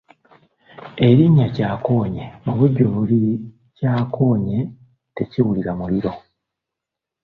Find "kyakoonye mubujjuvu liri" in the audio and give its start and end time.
1.55-3.33